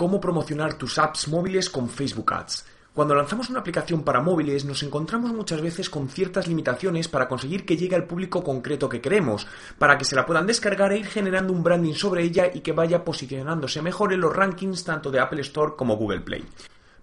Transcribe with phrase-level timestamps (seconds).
[0.00, 2.64] cómo promocionar tus apps móviles con Facebook Ads.
[2.94, 7.66] Cuando lanzamos una aplicación para móviles nos encontramos muchas veces con ciertas limitaciones para conseguir
[7.66, 9.46] que llegue al público concreto que queremos,
[9.78, 12.72] para que se la puedan descargar e ir generando un branding sobre ella y que
[12.72, 16.46] vaya posicionándose mejor en los rankings tanto de Apple Store como Google Play.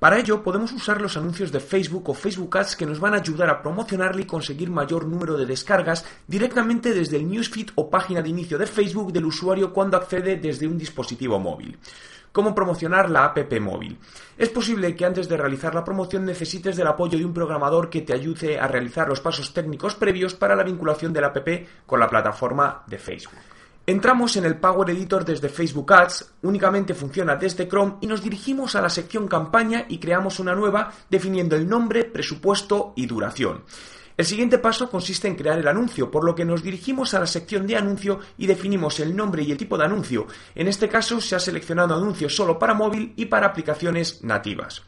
[0.00, 3.18] Para ello podemos usar los anuncios de Facebook o Facebook Ads que nos van a
[3.18, 8.22] ayudar a promocionarle y conseguir mayor número de descargas directamente desde el newsfeed o página
[8.22, 11.78] de inicio de Facebook del usuario cuando accede desde un dispositivo móvil
[12.32, 13.98] cómo promocionar la app móvil.
[14.38, 18.02] Es posible que antes de realizar la promoción necesites del apoyo de un programador que
[18.02, 21.48] te ayude a realizar los pasos técnicos previos para la vinculación de la app
[21.86, 23.59] con la plataforma de Facebook.
[23.90, 28.76] Entramos en el Power Editor desde Facebook Ads, únicamente funciona desde Chrome y nos dirigimos
[28.76, 33.64] a la sección campaña y creamos una nueva definiendo el nombre, presupuesto y duración.
[34.16, 37.26] El siguiente paso consiste en crear el anuncio, por lo que nos dirigimos a la
[37.26, 40.28] sección de anuncio y definimos el nombre y el tipo de anuncio.
[40.54, 44.84] En este caso se ha seleccionado anuncio solo para móvil y para aplicaciones nativas.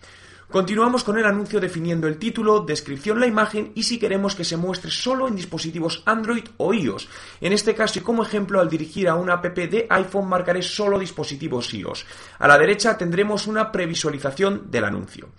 [0.53, 4.59] Continuamos con el anuncio definiendo el título, descripción, la imagen y si queremos que se
[4.59, 7.09] muestre solo en dispositivos Android o iOS.
[7.41, 10.99] En este caso y como ejemplo, al dirigir a una app de iPhone marcaré solo
[10.99, 12.05] dispositivos iOS.
[12.39, 15.31] A la derecha tendremos una previsualización del anuncio.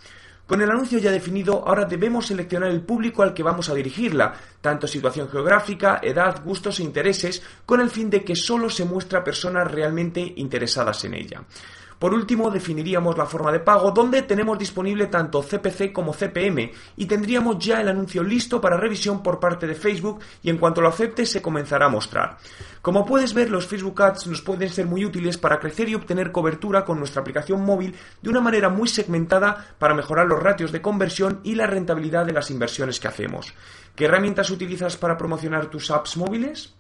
[0.47, 4.33] Con el anuncio ya definido, ahora debemos seleccionar el público al que vamos a dirigirla,
[4.61, 9.19] tanto situación geográfica, edad, gustos e intereses, con el fin de que solo se muestre
[9.19, 11.43] a personas realmente interesadas en ella.
[12.03, 17.05] Por último, definiríamos la forma de pago, donde tenemos disponible tanto CPC como CPM y
[17.05, 20.89] tendríamos ya el anuncio listo para revisión por parte de Facebook y en cuanto lo
[20.89, 22.39] acepte se comenzará a mostrar.
[22.81, 26.33] Como puedes ver, los Facebook Ads nos pueden ser muy útiles para crecer y obtener
[26.33, 30.81] cobertura con nuestra aplicación móvil de una manera muy segmentada para mejorar los ratios de
[30.81, 33.53] conversión y la rentabilidad de las inversiones que hacemos.
[33.95, 36.75] ¿Qué herramientas utilizas para promocionar tus apps móviles?